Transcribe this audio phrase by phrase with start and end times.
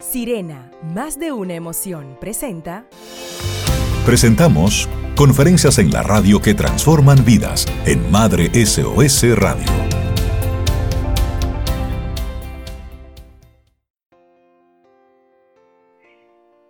[0.00, 2.86] Sirena, más de una emoción, presenta.
[4.06, 9.97] Presentamos conferencias en la radio que transforman vidas en Madre SOS Radio.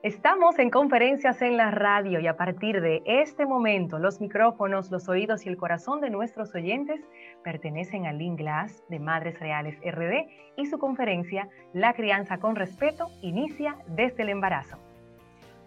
[0.08, 5.06] Estamos en conferencias en la radio y a partir de este momento los micrófonos, los
[5.06, 6.98] oídos y el corazón de nuestros oyentes
[7.44, 13.08] pertenecen al Link Glass de Madres Reales RD y su conferencia La crianza con respeto
[13.20, 14.78] inicia desde el embarazo.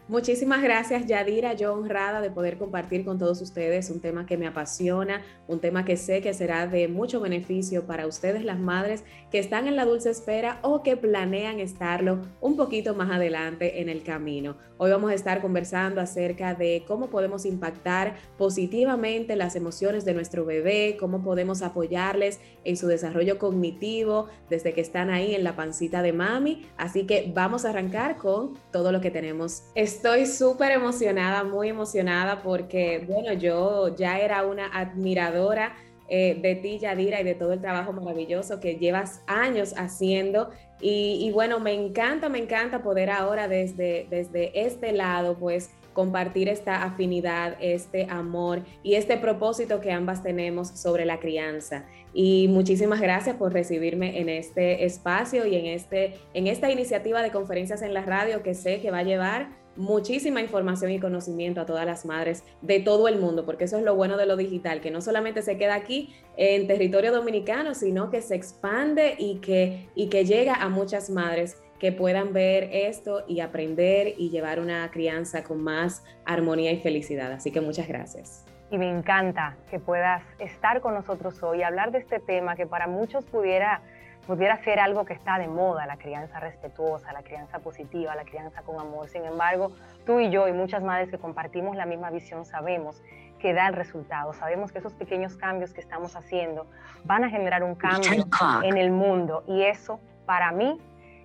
[0.08, 1.54] Muchísimas gracias, Yadira.
[1.54, 5.86] Yo honrada de poder compartir con todos ustedes un tema que me apasiona, un tema
[5.86, 9.86] que sé que será de mucho beneficio para ustedes, las madres que están en la
[9.86, 14.58] dulce espera o que planean estarlo un poquito más adelante en el camino.
[14.78, 20.44] Hoy vamos a estar conversando acerca de cómo podemos impactar positivamente las emociones de nuestro
[20.44, 26.02] bebé, cómo podemos apoyarles en su desarrollo cognitivo desde que están ahí en la pancita
[26.02, 26.66] de mami.
[26.78, 29.66] Así que vamos a arrancar con todo lo que tenemos.
[29.92, 35.76] Estoy súper emocionada, muy emocionada porque, bueno, yo ya era una admiradora
[36.08, 40.50] eh, de ti, Yadira, y de todo el trabajo maravilloso que llevas años haciendo.
[40.80, 46.84] Y, bueno, me encanta, me encanta poder ahora desde, desde este lado, pues compartir esta
[46.84, 51.86] afinidad, este amor y este propósito que ambas tenemos sobre la crianza.
[52.14, 57.32] Y muchísimas gracias por recibirme en este espacio y en, este, en esta iniciativa de
[57.32, 61.66] conferencias en la radio que sé que va a llevar muchísima información y conocimiento a
[61.66, 64.82] todas las madres de todo el mundo, porque eso es lo bueno de lo digital,
[64.82, 69.90] que no solamente se queda aquí en territorio dominicano, sino que se expande y que,
[69.96, 74.90] y que llega a muchas madres que puedan ver esto y aprender y llevar una
[74.92, 77.32] crianza con más armonía y felicidad.
[77.32, 78.46] Así que muchas gracias.
[78.70, 82.88] Y me encanta que puedas estar con nosotros hoy hablar de este tema que para
[82.88, 83.82] muchos pudiera
[84.28, 88.62] pudiera ser algo que está de moda, la crianza respetuosa, la crianza positiva, la crianza
[88.62, 89.10] con amor.
[89.10, 89.72] Sin embargo,
[90.06, 93.02] tú y yo y muchas madres que compartimos la misma visión sabemos
[93.40, 94.34] que da el resultado.
[94.34, 96.68] Sabemos que esos pequeños cambios que estamos haciendo
[97.04, 98.26] van a generar un cambio
[98.64, 100.80] en el mundo y eso para mí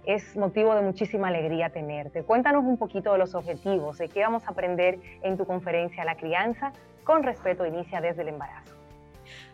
[0.06, 2.22] es motivo de muchísima alegría tenerte.
[2.22, 6.16] Cuéntanos un poquito de los objetivos, de qué vamos a aprender en tu conferencia La
[6.16, 6.72] crianza
[7.04, 8.75] con respeto inicia desde el embarazo.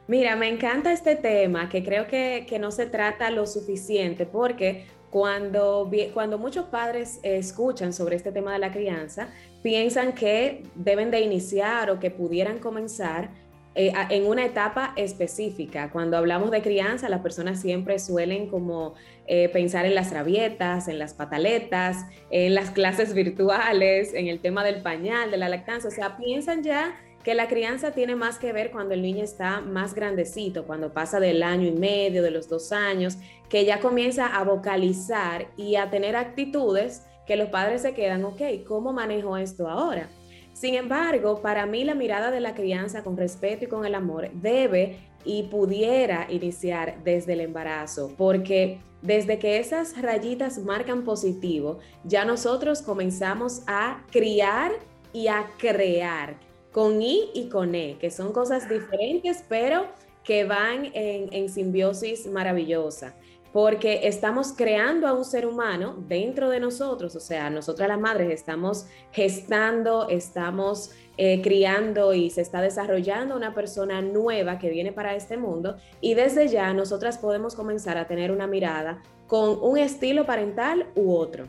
[0.09, 5.91] Mira, me encanta este tema que creo que, no se trata lo suficiente porque cuando,
[6.13, 9.29] cuando muchos padres escuchan sobre este tema de la crianza,
[9.63, 13.31] piensan que deben de iniciar o que pudieran comenzar
[13.75, 15.91] eh, en una etapa específica.
[15.91, 18.95] Cuando hablamos de crianza, las personas siempre suelen como
[19.27, 24.63] eh, pensar en las rabietas, en las pataletas, en las clases virtuales, en el tema
[24.63, 25.89] del pañal, de la lactancia.
[25.89, 29.61] O sea, piensan ya que la crianza tiene más que ver cuando el niño está
[29.61, 33.17] más grandecito, cuando pasa del año y medio, de los dos años,
[33.49, 38.41] que ya comienza a vocalizar y a tener actitudes que los padres se quedan, ok,
[38.67, 40.09] ¿cómo manejo esto ahora?
[40.53, 44.31] Sin embargo, para mí la mirada de la crianza con respeto y con el amor
[44.35, 52.25] debe y pudiera iniciar desde el embarazo, porque desde que esas rayitas marcan positivo, ya
[52.25, 54.73] nosotros comenzamos a criar
[55.13, 56.37] y a crear
[56.73, 59.87] con I y con E, que son cosas diferentes, pero
[60.25, 63.15] que van en, simbiosis maravillosa,
[63.53, 68.31] porque estamos creando a un ser humano dentro de nosotros, o sea, nosotras las madres
[68.31, 75.15] estamos gestando, estamos eh, criando y se está desarrollando una persona nueva que viene para
[75.15, 80.25] este mundo y desde ya nosotras podemos comenzar a tener una mirada con un estilo
[80.25, 81.49] parental u otro.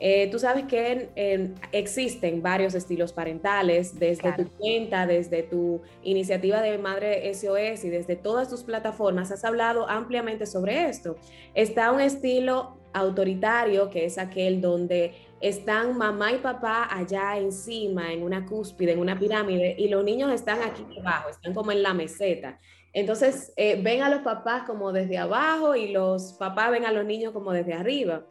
[0.00, 1.10] Eh, tú sabes que
[1.72, 8.16] existen varios estilos parentales, desde tu cuenta, desde tu iniciativa de Madre SOS y desde
[8.16, 11.16] todas tus plataformas, has hablado ampliamente sobre esto.
[11.54, 18.22] Está un estilo autoritario, que es aquel donde están mamá y papá allá encima, en
[18.22, 21.94] una cúspide, en una pirámide, y los niños están aquí abajo, están como en la
[21.94, 22.58] meseta.
[22.92, 27.04] Entonces, eh, ven a los papás como desde abajo y los papás ven a los
[27.04, 28.24] niños como desde arriba.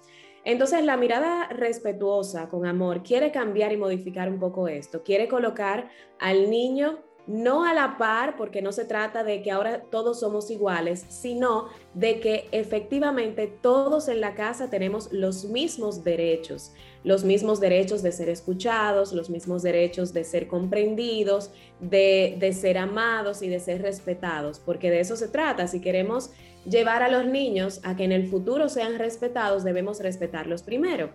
[0.47, 5.03] Entonces, la mirada respetuosa, con amor, quiere cambiar y modificar un poco esto.
[5.03, 5.89] Quiere colocar
[6.19, 10.49] al niño no a la par, porque no se trata de que ahora todos somos
[10.49, 16.71] iguales, sino de que efectivamente todos en la casa tenemos los mismos derechos,
[17.03, 21.51] los mismos derechos de ser escuchados, los mismos derechos de ser comprendidos,
[21.81, 25.67] de, de ser amados y de ser respetados, porque de eso se trata.
[25.67, 26.31] Si queremos
[26.67, 31.09] llevar a los niños a que en el futuro sean respetados, debemos respetarlos primero.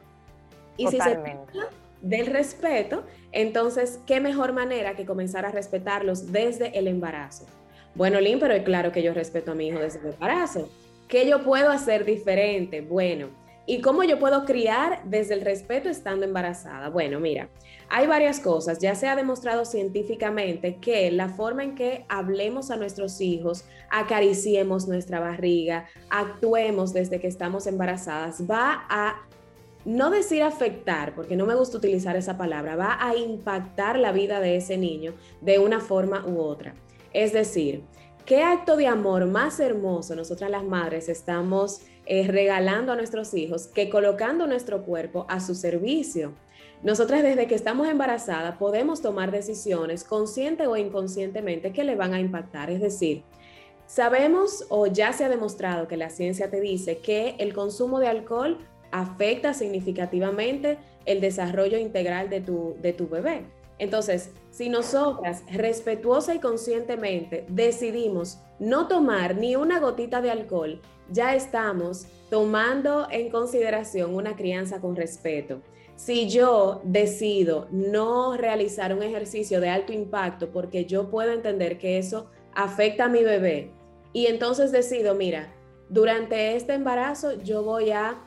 [0.76, 1.68] Y si se trata
[2.00, 7.46] del respeto, entonces, ¿qué mejor manera que comenzar a respetarlos desde el embarazo?
[7.94, 10.68] Bueno, Lynn, pero es claro que yo respeto a mi hijo desde el embarazo.
[11.06, 12.80] ¿Qué yo puedo hacer diferente?
[12.80, 13.28] Bueno,
[13.64, 16.88] ¿Y cómo yo puedo criar desde el respeto estando embarazada?
[16.88, 17.48] Bueno, mira,
[17.88, 18.80] hay varias cosas.
[18.80, 24.88] Ya se ha demostrado científicamente que la forma en que hablemos a nuestros hijos, acariciemos
[24.88, 29.28] nuestra barriga, actuemos desde que estamos embarazadas, va a
[29.84, 34.40] no decir afectar, porque no me gusta utilizar esa palabra, va a impactar la vida
[34.40, 36.74] de ese niño de una forma u otra.
[37.12, 37.84] Es decir,
[38.24, 41.82] ¿qué acto de amor más hermoso nosotras las madres estamos
[42.26, 46.34] regalando a nuestros hijos que colocando nuestro cuerpo a su servicio?
[46.82, 52.20] Nosotras desde que estamos embarazadas podemos tomar decisiones consciente o inconscientemente que le van a
[52.20, 52.70] impactar.
[52.70, 53.22] Es decir,
[53.86, 58.08] sabemos o ya se ha demostrado que la ciencia te dice que el consumo de
[58.08, 58.58] alcohol
[58.90, 63.44] afecta significativamente el desarrollo integral de tu, de tu bebé.
[63.78, 70.80] Entonces, si nosotras respetuosa y conscientemente decidimos no tomar ni una gotita de alcohol,
[71.10, 75.60] ya estamos tomando en consideración una crianza con respeto.
[75.96, 81.98] Si yo decido no realizar un ejercicio de alto impacto porque yo puedo entender que
[81.98, 83.70] eso afecta a mi bebé
[84.12, 85.52] y entonces decido, mira,
[85.88, 88.18] durante este embarazo yo voy a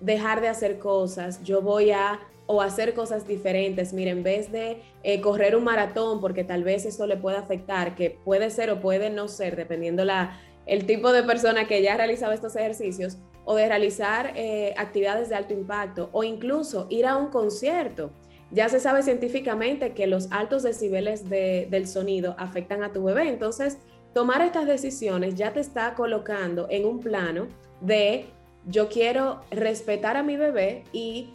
[0.00, 3.92] dejar de hacer cosas, yo voy a o hacer cosas diferentes.
[3.92, 7.94] Mira, en vez de eh, correr un maratón, porque tal vez eso le pueda afectar,
[7.94, 11.94] que puede ser o puede no ser, dependiendo la, el tipo de persona que ya
[11.94, 17.06] ha realizado estos ejercicios, o de realizar eh, actividades de alto impacto, o incluso ir
[17.06, 18.10] a un concierto.
[18.50, 23.28] Ya se sabe científicamente que los altos decibeles del sonido afectan a tu bebé.
[23.30, 23.78] Entonces,
[24.12, 27.48] tomar estas decisiones ya te está colocando en un plano
[27.80, 28.26] de
[28.66, 31.30] yo quiero respetar a mi bebé y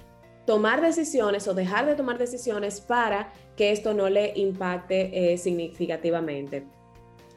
[0.48, 6.66] tomar decisiones o dejar de tomar decisiones para que esto no le impacte eh, significativamente.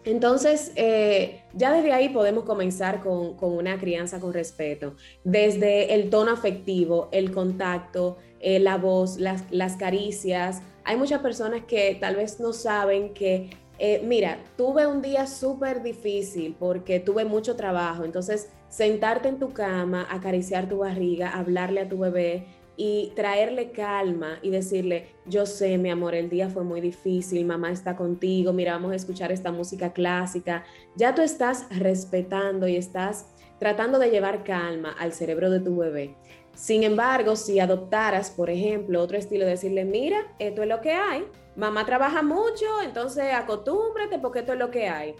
[0.04, 6.30] Entonces, eh, ya desde ahí podemos comenzar con, una crianza con respeto, desde el tono
[6.30, 10.62] afectivo, el contacto, eh, la voz, las, las, caricias.
[10.84, 13.50] Hay muchas personas que tal vez no saben que,
[14.04, 20.06] mira, tuve un día súper difícil porque tuve mucho trabajo, entonces sentarte en tu cama,
[20.08, 25.90] acariciar tu barriga, hablarle a tu bebé y traerle calma y decirle, yo sé, mi
[25.90, 29.92] amor, el día fue muy difícil, mamá está contigo, mira, vamos a escuchar esta música
[29.92, 30.64] clásica.
[30.96, 33.26] Ya tú estás respetando y estás
[33.58, 36.16] tratando de llevar calma al cerebro de tu bebé.
[36.54, 40.92] Sin embargo, si adoptaras, por ejemplo, otro estilo de decirle, mira, esto es lo que
[40.92, 41.24] hay,
[41.56, 45.14] mamá trabaja mucho, entonces acostúmbrate porque esto es lo que hay.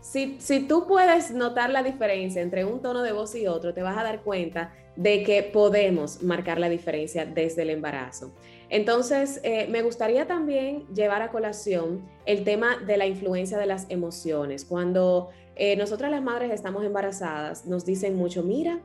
[0.00, 3.98] Si, tú puedes notar la diferencia entre un tono de voz y otro, te vas
[3.98, 8.34] a dar cuenta de que podemos marcar la diferencia desde el embarazo.
[8.68, 13.86] Entonces, eh, me gustaría también llevar a colación el tema de la influencia de las
[13.88, 14.66] emociones.
[14.66, 18.82] Cuando eh, nosotras las madres estamos embarazadas, nos dicen mucho, mira,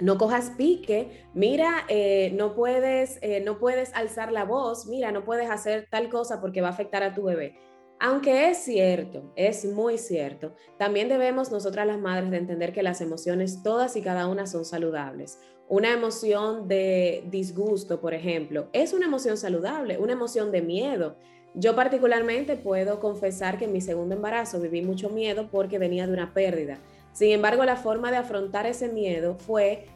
[0.00, 5.48] no cojas pique, mira, eh, no, puedes, no puedes alzar la voz, mira, no puedes
[5.50, 7.54] hacer tal cosa porque va a afectar a tu bebé.
[8.00, 13.00] Aunque es cierto, es muy cierto, también debemos nosotras las madres de entender que las
[13.00, 15.40] emociones todas y cada una son saludables.
[15.68, 21.16] Una emoción de disgusto, por ejemplo, es una emoción saludable, una emoción de miedo.
[21.54, 26.12] Yo particularmente puedo confesar que en mi segundo embarazo viví mucho miedo porque venía de
[26.12, 26.78] una pérdida.
[27.12, 29.86] Sin embargo, la forma de afrontar ese miedo fue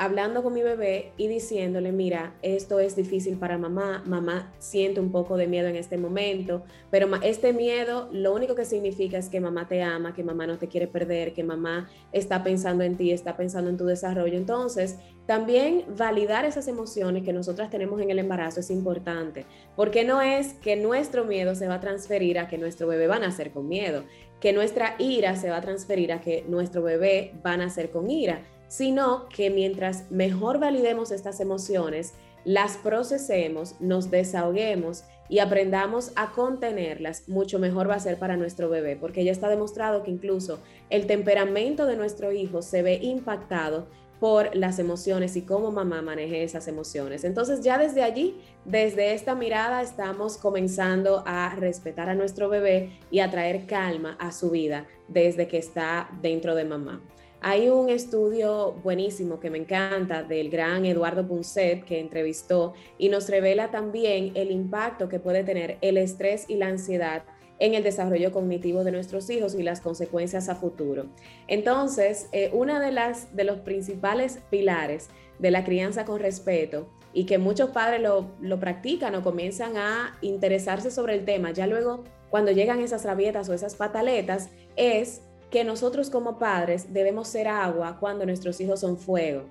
[0.00, 5.12] hablando con mi bebé y diciéndole, mira, esto es difícil para mamá, mamá siente un
[5.12, 9.40] poco de miedo en este momento, pero este miedo lo único que significa es que
[9.40, 13.10] mamá te ama, que mamá no te quiere perder, que mamá está pensando en ti,
[13.10, 14.38] está pensando en tu desarrollo.
[14.38, 19.44] Entonces, también validar esas emociones que nosotras tenemos en el embarazo es importante,
[19.76, 23.16] porque no es que nuestro miedo se va a transferir a que nuestro bebé va
[23.16, 24.04] a nacer con miedo,
[24.40, 28.10] que nuestra ira se va a transferir a que nuestro bebé va a nacer con
[28.10, 28.40] ira
[28.70, 37.28] sino que mientras mejor validemos estas emociones, las procesemos, nos desahoguemos y aprendamos a contenerlas,
[37.28, 41.08] mucho mejor va a ser para nuestro bebé, porque ya está demostrado que incluso el
[41.08, 43.88] temperamento de nuestro hijo se ve impactado
[44.20, 47.24] por las emociones y cómo mamá maneje esas emociones.
[47.24, 53.18] Entonces ya desde allí, desde esta mirada, estamos comenzando a respetar a nuestro bebé y
[53.18, 57.00] a traer calma a su vida desde que está dentro de mamá.
[57.42, 63.30] Hay un estudio buenísimo que me encanta del gran Eduardo Punset que entrevistó y nos
[63.30, 67.22] revela también el impacto que puede tener el estrés y la ansiedad
[67.58, 71.06] en el desarrollo cognitivo de nuestros hijos y las consecuencias a futuro.
[71.48, 77.24] Entonces, eh, una de las de los principales pilares de la crianza con respeto y
[77.24, 82.04] que muchos padres lo, lo practican o comienzan a interesarse sobre el tema, ya luego
[82.28, 87.96] cuando llegan esas rabietas o esas pataletas, es que nosotros como padres debemos ser agua
[87.98, 89.44] cuando nuestros hijos son fuego.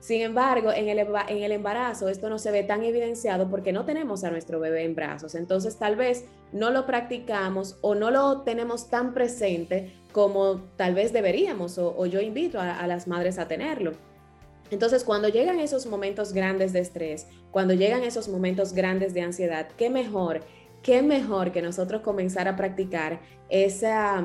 [0.00, 3.86] Sin embargo, en el, en el embarazo esto no se ve tan evidenciado porque no
[3.86, 5.34] tenemos a nuestro bebé en brazos.
[5.34, 11.12] Entonces tal vez no lo practicamos o no lo tenemos tan presente como tal vez
[11.12, 13.92] deberíamos o, yo invito a, las madres a tenerlo.
[14.70, 19.68] Entonces, cuando llegan esos momentos grandes de estrés, cuando llegan esos momentos grandes de ansiedad,
[19.76, 20.40] qué mejor,
[20.82, 24.24] qué mejor que nosotros comenzar a practicar esa,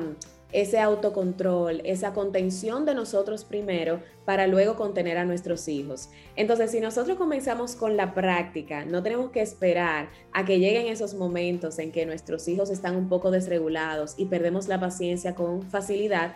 [0.52, 6.10] ese autocontrol, esa contención de nosotros primero para luego contener a nuestros hijos.
[6.36, 11.14] Entonces, si nosotros comenzamos con la práctica, no tenemos que esperar a que lleguen esos
[11.14, 16.34] momentos en que nuestros hijos están un poco desregulados y perdemos la paciencia con facilidad.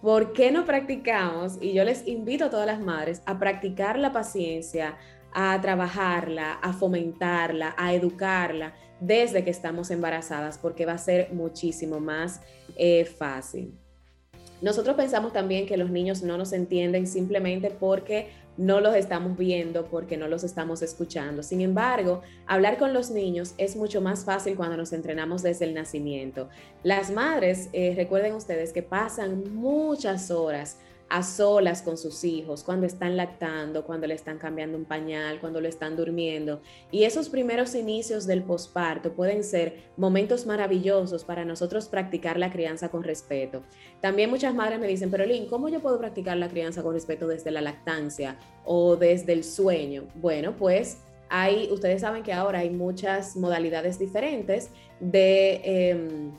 [0.00, 1.58] ¿Por qué no practicamos?
[1.60, 4.96] Y yo les invito a todas las madres a practicar la paciencia,
[5.32, 11.98] a trabajarla, a fomentarla, a educarla desde que estamos embarazadas, porque va a ser muchísimo
[11.98, 12.40] más
[12.76, 13.72] eh, fácil.
[14.60, 19.86] Nosotros pensamos también que los niños no nos entienden simplemente porque no los estamos viendo,
[19.86, 21.42] porque no los estamos escuchando.
[21.42, 25.74] Sin embargo, hablar con los niños es mucho más fácil cuando nos entrenamos desde el
[25.74, 26.48] nacimiento.
[26.82, 30.78] Las madres, eh, recuerden ustedes que pasan muchas horas
[31.12, 35.60] a solas con sus hijos, cuando están lactando, cuando le están cambiando un pañal, cuando
[35.60, 36.62] lo están durmiendo.
[36.90, 42.88] Y esos primeros inicios del posparto pueden ser momentos maravillosos para nosotros practicar la crianza
[42.88, 43.62] con respeto.
[44.00, 47.28] También muchas madres me dicen, pero Lynn, ¿cómo yo puedo practicar la crianza con respeto
[47.28, 50.04] desde la lactancia o desde el sueño?
[50.14, 50.96] Bueno, pues
[51.28, 55.60] hay, ustedes saben que ahora hay muchas modalidades diferentes de...
[55.62, 56.32] Em,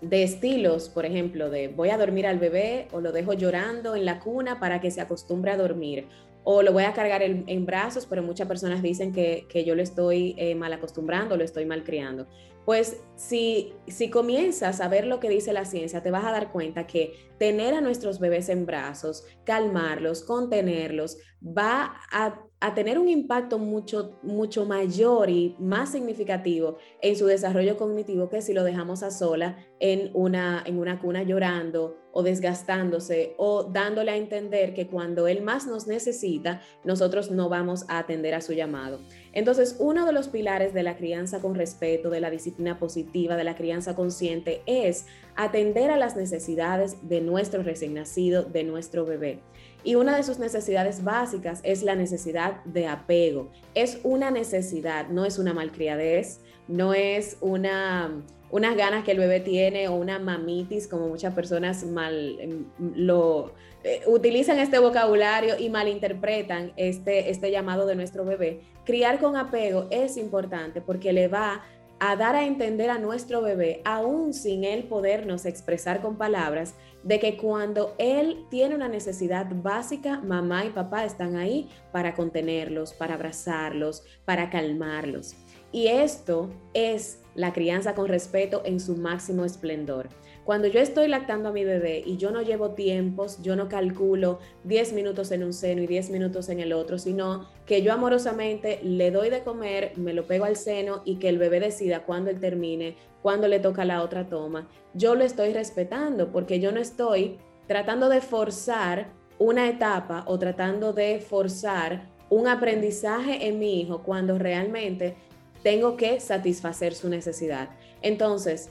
[0.00, 4.04] de estilos, por ejemplo, de voy a dormir al bebé o lo dejo llorando en
[4.04, 6.06] la cuna para que se acostumbre a dormir
[6.50, 10.34] o lo voy a cargar en, brazos, pero muchas personas dicen que, yo lo estoy
[10.38, 12.26] eh, mal acostumbrando, lo estoy mal criando.
[12.64, 16.50] Pues si, si comienzas a ver lo que dice la ciencia, te vas a dar
[16.50, 23.08] cuenta que tener a nuestros bebés en brazos, calmarlos, contenerlos, va a a tener un
[23.08, 29.02] impacto mucho, mucho mayor y más significativo en su desarrollo cognitivo que si lo dejamos
[29.02, 34.88] a sola en una, en una cuna llorando o desgastándose o dándole a entender que
[34.88, 38.98] cuando él más nos necesita, nosotros no vamos a atender a su llamado.
[39.32, 43.44] Entonces, uno de los pilares de la crianza con respeto, de la disciplina positiva, de
[43.44, 45.06] la crianza consciente, es
[45.36, 49.38] atender a las necesidades de nuestro recién nacido, de nuestro bebé.
[49.84, 53.52] Y una de sus necesidades básicas es la necesidad de apego.
[53.76, 59.40] Es una necesidad, no es una malcriadez, no es una unas ganas que el bebé
[59.40, 63.52] tiene o una mamitis, como muchas personas mal em, lo
[63.84, 68.60] eh, utilizan este vocabulario y malinterpretan este, este llamado de nuestro bebé.
[68.84, 71.62] Criar con apego es importante porque le va
[72.00, 77.18] a dar a entender a nuestro bebé, aún sin él podernos expresar con palabras, de
[77.18, 83.14] que cuando él tiene una necesidad básica, mamá y papá están ahí para contenerlos, para
[83.14, 85.34] abrazarlos, para calmarlos.
[85.70, 90.08] Y esto es la crianza con respeto en su máximo esplendor.
[90.44, 94.38] Cuando yo estoy lactando a mi bebé y yo no llevo tiempos, yo no calculo
[94.64, 98.80] 10 minutos en un seno y 10 minutos en el otro, sino que yo amorosamente
[98.82, 102.30] le doy de comer, me lo pego al seno y que el bebé decida cuándo
[102.30, 104.66] él termine, cuándo le toca la otra toma.
[104.94, 110.94] Yo lo estoy respetando porque yo no estoy tratando de forzar una etapa o tratando
[110.94, 115.16] de forzar un aprendizaje en mi hijo cuando realmente
[115.62, 117.70] tengo que satisfacer su necesidad.
[118.02, 118.70] Entonces,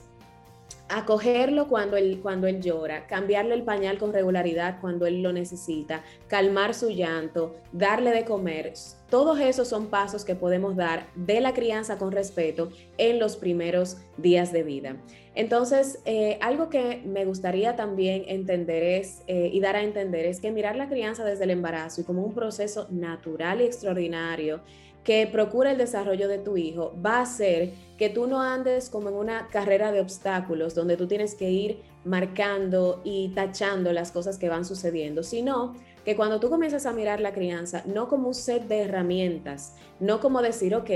[0.88, 6.02] acogerlo cuando él, cuando él llora, cambiarle el pañal con regularidad cuando él lo necesita,
[6.28, 8.72] calmar su llanto, darle de comer.
[9.10, 13.98] Todos esos son pasos que podemos dar de la crianza con respeto en los primeros
[14.16, 14.96] días de vida.
[15.34, 20.40] Entonces, eh, algo que me gustaría también entender es, eh, y dar a entender es
[20.40, 24.60] que mirar la crianza desde el embarazo y como un proceso natural y extraordinario
[25.04, 29.08] que procura el desarrollo de tu hijo va a ser que tú no andes como
[29.08, 34.38] en una carrera de obstáculos donde tú tienes que ir marcando y tachando las cosas
[34.38, 35.74] que van sucediendo, sino
[36.04, 40.20] que cuando tú comienzas a mirar la crianza, no como un set de herramientas, no
[40.20, 40.90] como decir, ok,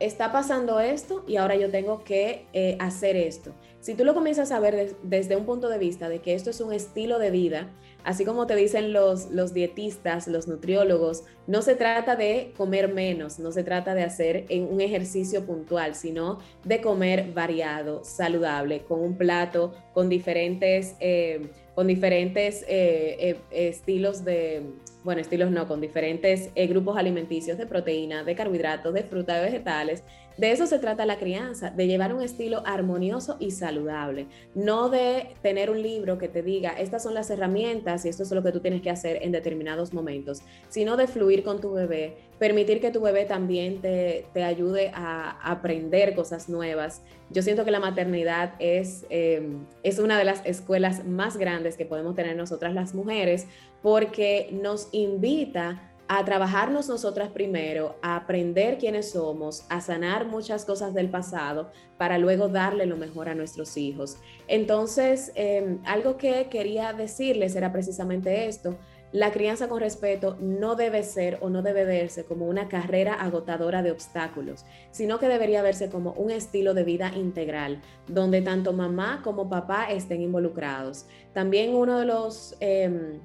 [0.00, 3.52] está pasando esto y ahora yo tengo que eh, hacer esto.
[3.80, 6.60] Si tú lo comienzas a ver desde un punto de vista de que esto es
[6.60, 7.70] un estilo de vida,
[8.06, 13.40] así como te dicen los, los dietistas, los nutriólogos, no se trata de comer menos,
[13.40, 19.16] no se trata de hacer un ejercicio puntual, sino de comer variado, saludable, con un
[19.16, 24.62] plato, con diferentes, eh, con diferentes eh, eh, estilos de,
[25.02, 30.04] bueno, estilos no, con diferentes grupos alimenticios de proteína, de carbohidratos, de fruta, de vegetales,
[30.36, 35.34] de eso se trata la crianza, de llevar un estilo armonioso y saludable, no de
[35.42, 38.52] tener un libro que te diga, estas son las herramientas y esto es lo que
[38.52, 42.90] tú tienes que hacer en determinados momentos, sino de fluir con tu bebé, permitir que
[42.90, 47.02] tu bebé también te, ayude a aprender cosas nuevas.
[47.30, 51.86] Yo siento que la maternidad es, em, es una de las escuelas más grandes que
[51.86, 53.46] podemos tener nosotras las mujeres
[53.82, 60.94] porque nos invita a trabajarnos nosotras primero, a aprender quiénes somos, a sanar muchas cosas
[60.94, 64.18] del pasado para luego darle lo mejor a nuestros hijos.
[64.46, 68.76] Entonces, em, algo que quería decirles era precisamente esto.
[69.12, 73.82] La crianza con respeto no debe ser o no debe verse como una carrera agotadora
[73.82, 79.22] de obstáculos, sino que debería verse como un estilo de vida integral, donde tanto mamá
[79.24, 81.06] como papá estén involucrados.
[81.32, 82.56] También uno de los...
[82.60, 83.20] Em,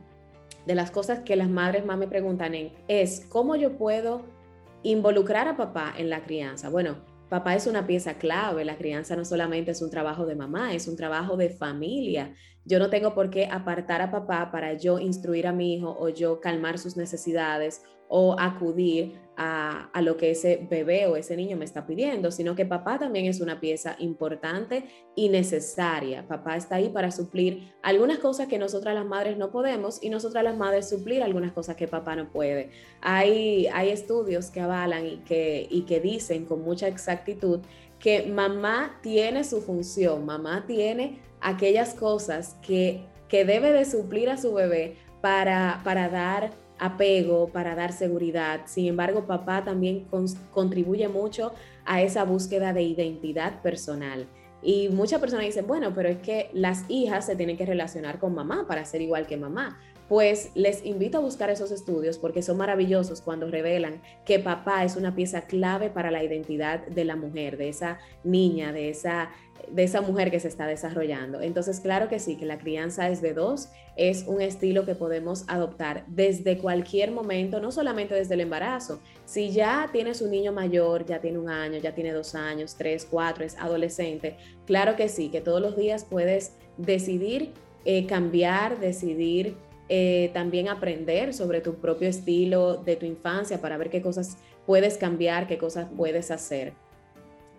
[0.65, 2.53] de las cosas que las madres más me preguntan
[2.87, 4.23] es cómo yo puedo
[4.83, 6.69] involucrar a papá en la crianza.
[6.69, 6.97] Bueno,
[7.29, 10.87] papá es una pieza clave, la crianza no solamente es un trabajo de mamá, es
[10.87, 12.33] un trabajo de familia.
[12.65, 16.09] Yo no tengo por qué apartar a papá para yo instruir a mi hijo o
[16.09, 21.65] yo calmar sus necesidades o acudir a, lo que ese bebé o ese niño me
[21.65, 24.83] está pidiendo, sino que papá también es una pieza importante
[25.15, 26.27] y necesaria.
[26.27, 30.43] Papá está ahí para suplir algunas cosas que nosotras las madres no podemos y nosotras
[30.43, 32.69] las madres suplir algunas cosas que papá no puede.
[33.01, 37.61] Hay, hay estudios que avalan y que, y que dicen con mucha exactitud
[37.97, 44.37] que mamá tiene su función, mamá tiene aquellas cosas que, que debe de suplir a
[44.37, 46.51] su bebé para, para dar
[46.81, 48.61] apego, para dar seguridad.
[48.65, 50.07] Sin embargo, papá también
[50.51, 51.53] contribuye mucho
[51.85, 54.27] a esa búsqueda de identidad personal.
[54.63, 58.33] Y muchas personas dicen, bueno, pero es que las hijas se tienen que relacionar con
[58.33, 59.79] mamá para ser igual que mamá.
[60.11, 64.97] Pues les invito a buscar esos estudios porque son maravillosos cuando revelan que papá es
[64.97, 69.29] una pieza clave para la identidad de la mujer, de esa niña, de esa
[69.69, 71.39] de esa mujer que se está desarrollando.
[71.39, 75.45] Entonces, claro que sí, que la crianza es de dos, es un estilo que podemos
[75.47, 78.99] adoptar desde cualquier momento, no solamente desde el embarazo.
[79.23, 83.07] Si ya tienes un niño mayor, ya tiene un año, ya tiene dos años, tres,
[83.09, 87.53] cuatro, es adolescente, claro que sí, que todos los días puedes decidir
[87.85, 89.55] eh, cambiar, decidir
[89.89, 94.97] eh, también aprender sobre tu propio estilo de tu infancia para ver qué cosas puedes
[94.97, 96.73] cambiar, qué cosas puedes hacer.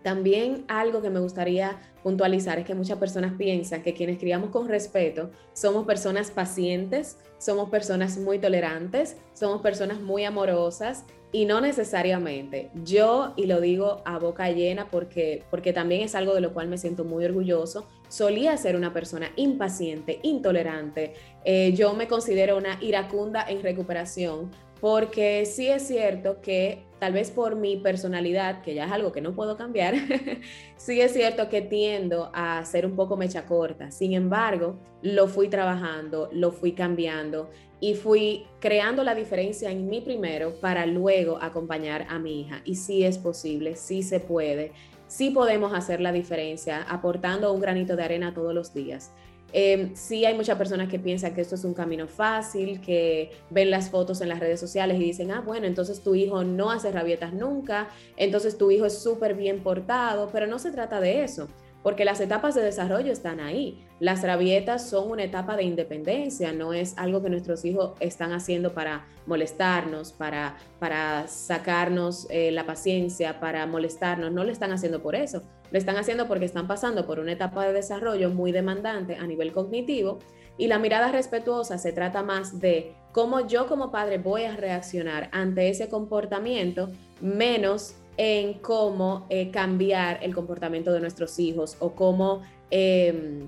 [0.03, 4.69] También algo que me gustaría puntualizar es que muchas personas piensan que quienes criamos con
[4.69, 12.71] respeto somos personas pacientes, somos personas muy tolerantes, somos personas muy amorosas y no necesariamente.
[12.85, 16.69] Yo, y lo digo a boca llena porque, porque también es algo de lo cual
[16.69, 21.15] me siento muy orgulloso, solía ser una persona impaciente, intolerante.
[21.45, 24.51] Eh, yo me considero una iracunda en recuperación
[24.83, 29.23] porque sí es cierto que tal vez por mi personalidad, que ya es algo que
[29.23, 29.95] no puedo cambiar,
[30.77, 33.91] sí es cierto que tiendo a ser un poco mecha corta.
[33.91, 37.49] Sin embargo, lo fui trabajando, lo fui cambiando
[37.81, 42.61] y fui creando la diferencia en mí primero para luego acompañar a mi hija.
[42.65, 44.73] Y sí es posible, sí se puede,
[45.13, 49.11] sí podemos hacer la diferencia aportando un granito de arena todos los días.
[49.53, 53.71] Eh, sí hay muchas personas que piensan que esto es un camino fácil, que ven
[53.71, 56.91] las fotos en las redes sociales y dicen, ah, bueno, entonces tu hijo no hace
[56.91, 61.47] rabietas nunca, entonces tu hijo es súper bien portado, pero no se trata de eso
[61.83, 63.85] porque las etapas de desarrollo están ahí.
[63.99, 68.73] Las rabietas son una etapa de independencia, no es algo que nuestros hijos están haciendo
[68.73, 75.15] para molestarnos, para, para sacarnos eh, la paciencia, para molestarnos, no lo están haciendo por
[75.15, 79.27] eso, lo están haciendo porque están pasando por una etapa de desarrollo muy demandante a
[79.27, 80.19] nivel cognitivo
[80.59, 85.29] y la mirada respetuosa se trata más de cómo yo como padre voy a reaccionar
[85.33, 86.89] ante ese comportamiento,
[87.21, 93.47] menos en cómo eh, cambiar el comportamiento de nuestros hijos o cómo em,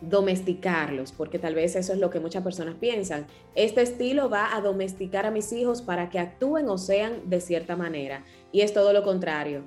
[0.00, 3.26] domesticarlos, porque tal vez eso es lo que muchas personas piensan.
[3.54, 7.76] Este estilo va a domesticar a mis hijos para que actúen o sean de cierta
[7.76, 8.24] manera.
[8.50, 9.62] Y es todo lo contrario.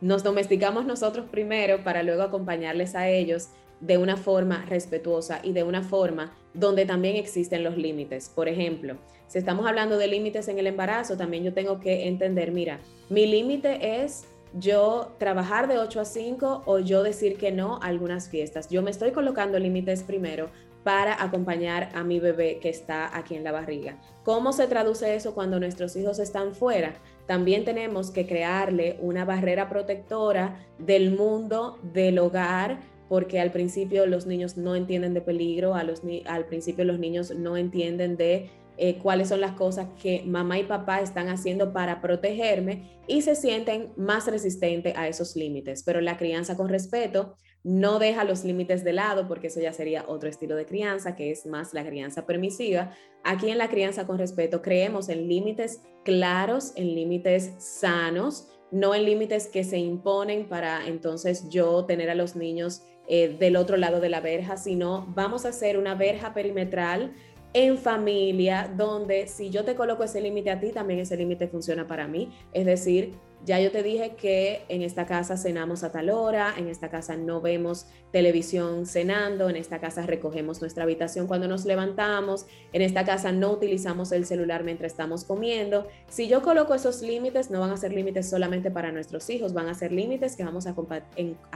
[0.00, 3.48] Nos domesticamos nosotros primero para luego acompañarles a ellos
[3.80, 8.30] de una forma respetuosa y de una forma donde también existen los límites.
[8.34, 8.96] Por ejemplo,
[9.34, 13.26] si estamos hablando de límites en el embarazo, también yo tengo que entender, mira, mi
[13.26, 18.28] límite es yo trabajar de 8 a 5 o yo decir que no a algunas
[18.28, 18.68] fiestas.
[18.68, 20.50] Yo me estoy colocando límites primero
[20.84, 24.00] para acompañar a mi bebé que está aquí en la barriga.
[24.22, 26.94] ¿Cómo se traduce eso cuando nuestros hijos están fuera?
[27.26, 34.26] También tenemos que crearle una barrera protectora del mundo, del hogar, porque al principio los
[34.26, 38.98] niños no entienden de peligro, a los, al principio los niños no entienden de eh,
[38.98, 43.92] cuáles son las cosas que mamá y papá están haciendo para protegerme y se sienten
[43.96, 45.82] más resistentes a esos límites.
[45.84, 50.04] Pero la crianza con respeto no deja los límites de lado porque eso ya sería
[50.06, 52.90] otro estilo de crianza que es más la crianza permisiva.
[53.22, 59.04] Aquí en la crianza con respeto creemos en límites claros, en límites sanos, no en
[59.04, 64.00] límites que se imponen para entonces yo tener a los niños eh, del otro lado
[64.00, 67.14] de la verja, sino vamos a hacer una verja perimetral
[67.54, 71.86] en familia, donde si yo te coloco ese límite a ti, también ese límite funciona
[71.86, 72.30] para mí.
[72.52, 76.68] Es decir, ya yo te dije que en esta casa cenamos a tal hora, en
[76.68, 82.46] esta casa no vemos televisión cenando, en esta casa recogemos nuestra habitación cuando nos levantamos,
[82.72, 85.86] en esta casa no utilizamos el celular mientras estamos comiendo.
[86.08, 89.68] Si yo coloco esos límites, no van a ser límites solamente para nuestros hijos, van
[89.68, 90.74] a ser límites que vamos a,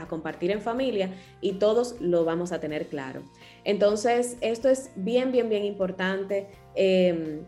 [0.07, 3.23] compartir en familia y todos lo vamos a tener claro.
[3.63, 7.39] Entonces, esto es bien, bien, bien importante em,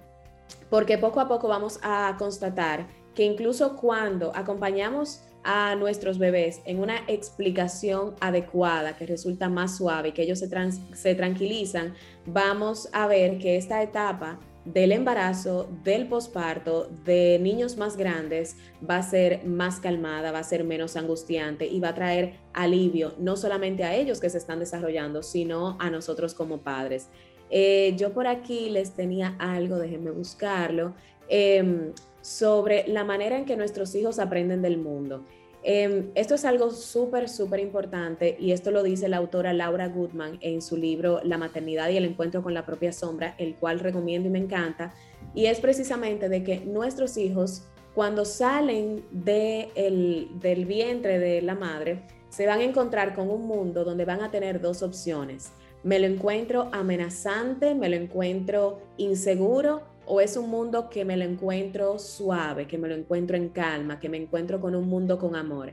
[0.69, 6.79] porque poco a poco vamos a constatar que incluso cuando acompañamos a nuestros bebés en
[6.79, 10.49] una explicación adecuada que resulta más suave y que ellos se,
[10.93, 11.95] se tranquilizan,
[12.25, 18.97] vamos a ver que esta etapa del embarazo, del posparto, de niños más grandes, va
[18.97, 23.37] a ser más calmada, va a ser menos angustiante y va a traer alivio, no
[23.37, 27.07] solamente a ellos que se están desarrollando, sino a nosotros como padres.
[27.49, 30.93] Eh, yo por aquí les tenía algo, déjenme buscarlo.
[31.27, 35.23] Em, sobre la manera en que nuestros hijos aprenden del mundo.
[35.63, 40.39] Em, esto es algo súper, súper importante y esto lo dice la autora Laura Goodman
[40.41, 44.27] en su libro La maternidad y el encuentro con la propia sombra, el cual recomiendo
[44.27, 44.93] y me encanta.
[45.35, 52.47] Y es precisamente de que nuestros hijos, cuando salen del vientre de la madre, se
[52.47, 55.51] van a encontrar con un mundo donde van a tener dos opciones.
[55.83, 61.23] Me lo encuentro amenazante, me lo encuentro inseguro o es un mundo que me lo
[61.23, 65.37] encuentro suave, que me lo encuentro en calma, que me encuentro con un mundo con
[65.37, 65.71] amor.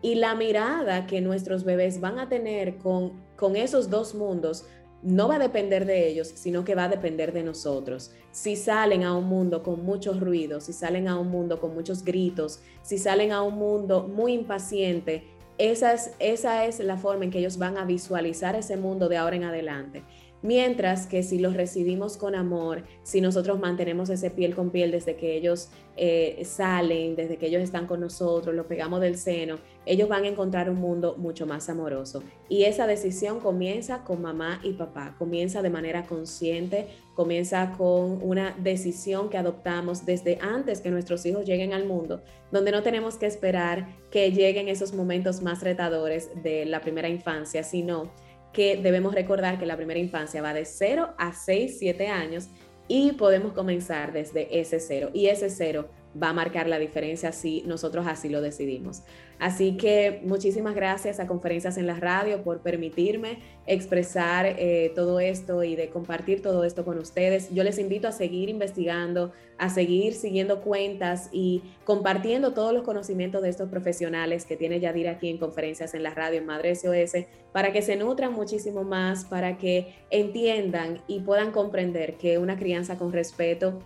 [0.00, 4.64] Y la mirada que nuestros bebés van a tener con, con esos dos mundos
[5.02, 8.12] no va a depender de ellos, sino que va a depender de nosotros.
[8.30, 12.04] Si salen a un mundo con muchos ruidos, si salen a un mundo con muchos
[12.04, 15.24] gritos, si salen a un mundo muy impaciente,
[15.58, 19.16] esa es, esa es la forma en que ellos van a visualizar ese mundo de
[19.16, 20.04] ahora en adelante.
[20.42, 25.16] Mientras que si los recibimos con amor, si nosotros mantenemos ese piel con piel desde
[25.16, 30.08] que ellos eh, salen, desde que ellos están con nosotros, lo pegamos del seno, ellos
[30.08, 32.22] van a encontrar un mundo mucho más amoroso.
[32.48, 38.56] Y esa decisión comienza con mamá y papá, comienza de manera consciente, comienza con una
[38.58, 43.26] decisión que adoptamos desde antes que nuestros hijos lleguen al mundo, donde no tenemos que
[43.26, 48.10] esperar que lleguen esos momentos más retadores de la primera infancia, sino
[48.52, 52.48] que debemos recordar que la primera infancia va de 0 a 6, 7 años
[52.90, 55.10] y podemos comenzar desde ese cero.
[55.14, 55.88] Y ese cero
[56.20, 59.02] va a marcar la diferencia si nosotros así lo decidimos.
[59.38, 65.64] Así que muchísimas gracias a Conferencias en la Radio por permitirme expresar eh, todo esto
[65.64, 67.48] y de compartir todo esto con ustedes.
[67.54, 73.40] Yo les invito a seguir investigando, a seguir siguiendo cuentas y compartiendo todos los conocimientos
[73.40, 77.24] de estos profesionales que tiene Yadira aquí en Conferencias en la Radio en Madre SOS
[77.52, 82.98] para que se nutran muchísimo más, para que entiendan y puedan comprender que una crianza
[82.98, 83.78] con respeto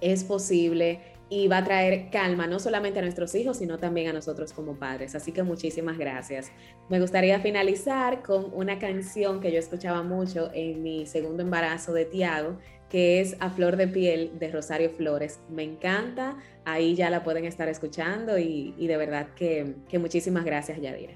[0.00, 4.12] es posible y va a traer calma no solamente a nuestros hijos, sino también a
[4.12, 5.14] nosotros como padres.
[5.14, 6.52] Así que muchísimas gracias.
[6.90, 12.04] Me gustaría finalizar con una canción que yo escuchaba mucho en mi segundo embarazo de
[12.04, 12.58] Tiago,
[12.90, 15.40] que es A Flor de Piel de Rosario Flores.
[15.48, 20.82] Me encanta, ahí ya la pueden estar escuchando y, de verdad que, que muchísimas gracias,
[20.82, 21.14] Yadira.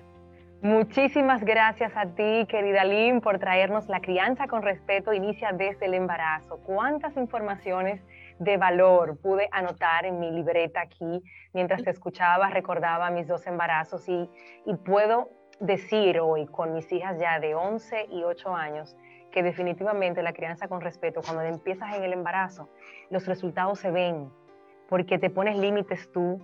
[0.63, 5.93] Muchísimas gracias a ti, querida Lynn, por traernos la crianza con respeto inicia desde el
[5.93, 6.59] embarazo.
[6.65, 8.01] ¿Cuántas informaciones?
[8.39, 9.19] De valor.
[9.19, 11.23] Pude anotar en mi libreta aquí
[11.53, 14.31] mientras te escuchaba, recordaba mis dos embarazos y,
[14.65, 18.97] y puedo decir hoy con mis hijas ya de 11 y 8 años
[19.33, 22.71] que definitivamente la crianza con respeto, cuando empiezas en el embarazo,
[23.11, 24.31] los resultados se ven
[24.89, 26.41] porque te pones límites tú,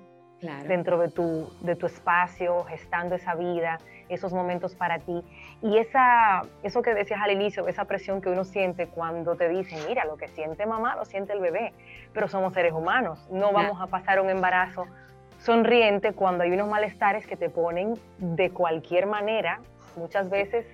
[0.67, 3.79] dentro de tu, de tu espacio, gestando esa vida,
[4.09, 5.23] esos momentos para ti.
[5.63, 9.79] Y esa, eso que decías al inicio, esa presión que uno siente cuando te dicen,
[9.89, 11.73] mira, lo que siente mamá lo siente el bebé,
[12.13, 14.87] pero somos seres humanos, no vamos a pasar un embarazo
[15.39, 19.61] sonriente cuando hay unos malestares que te ponen de cualquier manera,
[19.97, 20.67] muchas veces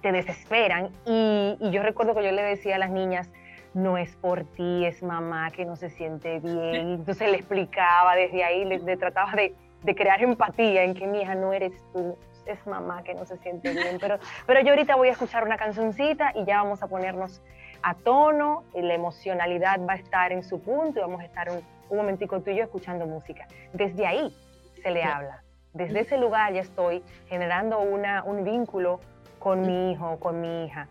[0.00, 0.90] te desesperan.
[1.04, 3.28] Y, y yo recuerdo que yo le decía a las niñas,
[3.74, 6.94] no es por ti, es mamá que no se siente bien.
[6.94, 9.54] Entonces le explicaba desde ahí, le, trataba de,
[9.94, 13.72] crear empatía en que mi hija no eres tú, es mamá que no se siente
[13.72, 13.98] bien.
[14.00, 17.42] Pero, pero yo ahorita voy a escuchar una cancioncita y ya vamos a ponernos
[17.82, 21.48] a tono, y la emocionalidad va a estar en su punto y vamos a estar
[21.50, 23.46] un, un momentico tú y yo escuchando música.
[23.72, 24.34] Desde ahí
[24.82, 25.42] se le habla.
[25.74, 29.00] Desde ese lugar ya estoy generando una, un vínculo
[29.38, 30.88] con mi hijo, con mi hija.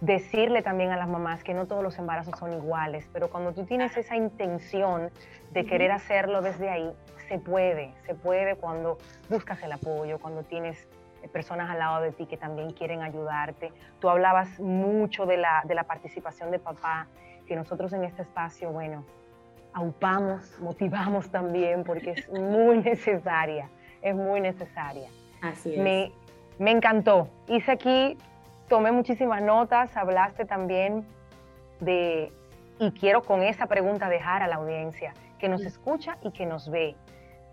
[0.00, 3.64] Decirle también a las mamás que no todos los embarazos son iguales, pero cuando tú
[3.64, 5.10] tienes esa intención
[5.52, 6.90] de querer hacerlo desde ahí,
[7.28, 10.88] se puede, se puede cuando buscas el apoyo, cuando tienes
[11.28, 13.72] personas al lado de ti que también quieren ayudarte.
[14.00, 17.06] Tú hablabas mucho de la, de la participación de papá,
[17.46, 19.04] que nosotros en este espacio, bueno,
[19.72, 23.68] aupamos, motivamos también, porque es muy necesaria,
[24.02, 25.08] es muy necesaria.
[25.42, 25.80] Así es.
[25.80, 26.12] Me,
[26.58, 27.28] me encantó.
[27.48, 28.16] Hice aquí,
[28.70, 31.04] tomé muchísimas notas, hablaste también
[31.80, 32.32] de,
[32.78, 36.70] y quiero con esa pregunta dejar a la audiencia, que nos escucha y que nos
[36.70, 36.96] ve.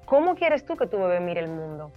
[0.05, 1.91] ¿Cómo quieres tú que tu bebé mire el mundo?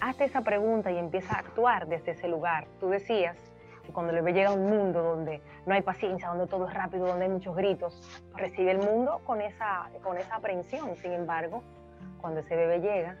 [0.00, 2.66] hazte esa pregunta y empieza a actuar desde ese lugar.
[2.80, 3.36] Tú decías
[3.84, 6.74] que cuando el bebé llega a un mundo donde no hay paciencia, donde todo es
[6.74, 8.02] rápido, donde hay muchos gritos,
[8.34, 10.96] recibe el mundo con esa, con esa aprensión.
[10.96, 11.62] Sin embargo,
[12.20, 13.16] cuando ese bebé llega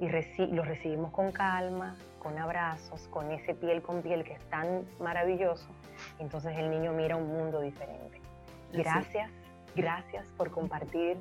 [0.00, 0.08] y
[0.46, 5.68] lo recibimos con calma, con abrazos, con ese piel con piel que es tan maravilloso,
[6.18, 8.20] entonces el niño mira un mundo diferente.
[8.72, 9.30] Gracias,
[9.76, 11.18] gracias por compartir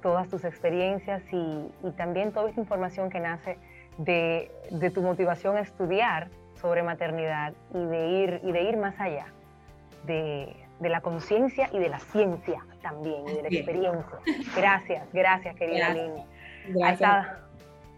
[0.00, 3.58] todas tus experiencias y, y también toda esta información que nace
[3.98, 6.28] de, tu motivación a estudiar
[6.60, 9.26] sobre maternidad y de ir, y de ir más allá,
[10.04, 14.18] de, la conciencia y de la ciencia también, y de la experiencia.
[14.56, 16.24] Gracias, gracias, querida Lynn.
[16.68, 17.26] Gracias.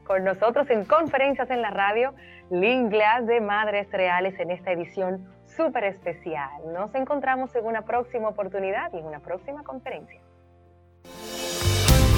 [0.04, 2.14] Con nosotros en Conferencias en la Radio,
[2.50, 6.50] Lynn Glass de Madres Reales en esta edición súper especial.
[6.72, 10.20] Nos encontramos en una próxima oportunidad y en una próxima conferencia.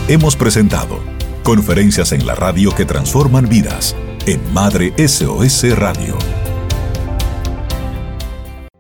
[0.09, 0.99] Hemos presentado
[1.43, 3.95] Conferencias en la radio que transforman vidas
[4.27, 6.17] en Madre SOS Radio.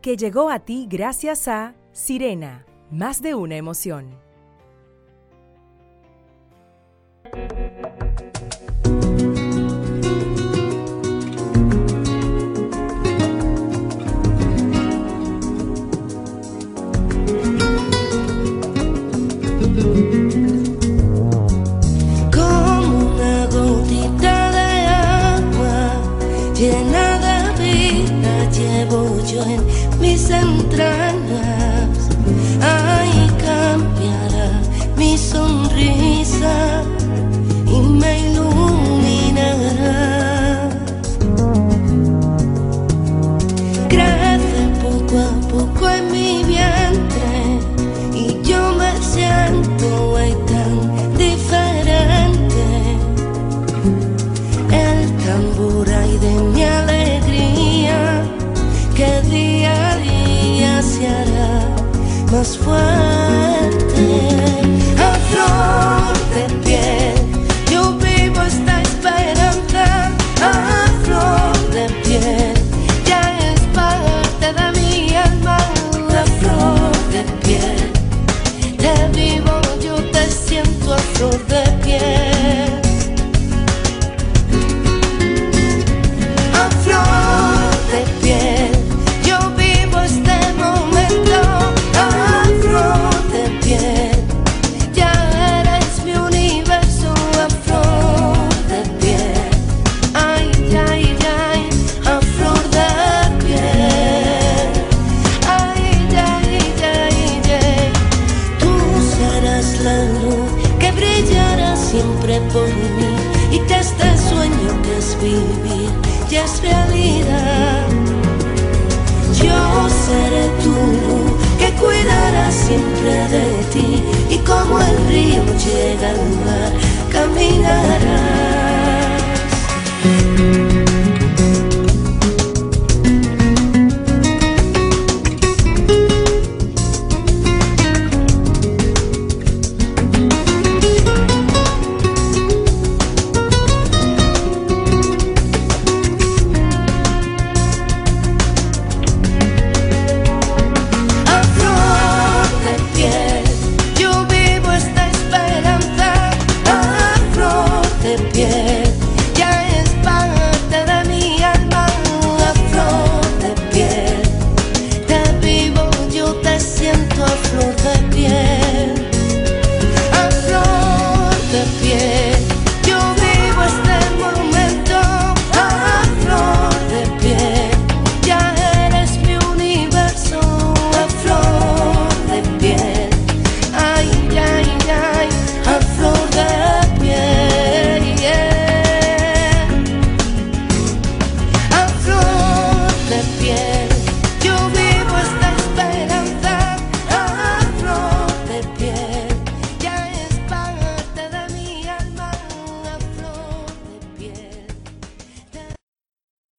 [0.02, 4.26] Que llegó a ti gracias a Sirena, más de una emoción.